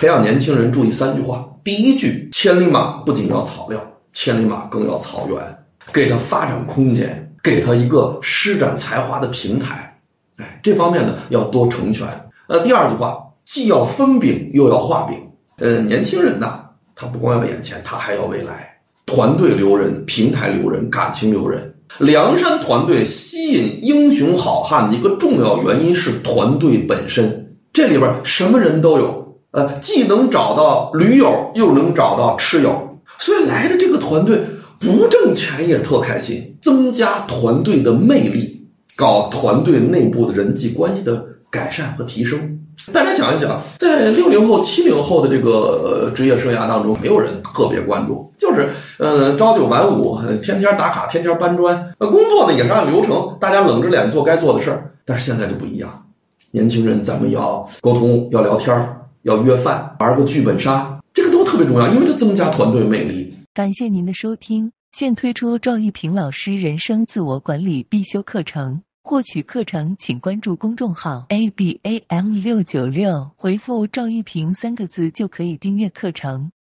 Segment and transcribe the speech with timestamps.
[0.00, 3.78] 培养年轻人注意三句话：第一句，千里马不仅要草料，
[4.14, 5.36] 千里马更要草原，
[5.92, 9.94] 给他发展空间，给他一个施展才华的平台。
[10.38, 12.08] 哎，这方面呢要多成全。
[12.46, 15.18] 呃，第二句话，既要分饼又要画饼。
[15.58, 16.60] 呃，年轻人呐，
[16.96, 18.74] 他不光要眼前，他还要未来。
[19.04, 21.74] 团队留人，平台留人，感情留人。
[21.98, 34.38] 梁山团队吸引英雄好汉的一个重要原因是团队本身，这里边什么人都有，呃，既能找到驴友，又能找到吃友，所以来的这个团队
[34.78, 38.64] 不挣钱也特开心，增加团队的魅力，
[38.96, 42.56] 搞团队内部的人际关系的改善和提升。
[42.92, 51.92] 大家想一想，在六零后、七零后的这个职业生涯当中，没有人特别关注，就是呃朝九晚五，天天打卡，天天搬砖。
[51.98, 54.90] 呃，工作呢也是按流程，大家冷着脸做该做的事儿。
[55.04, 56.04] 但是现在就不一样，
[56.52, 63.34] 年轻人咱们要沟通，要聊天儿要约饭，玩个剧本杀，这个都特别重要，因为它增加团队魅力。
[63.52, 68.82] 感谢您的收听，现推出赵玉平老师人生自我管理必修课程。
[69.02, 76.52] 获取课程，请关注公众号 a b a m 六九六，回复赵玉平三个字就可以订阅课程。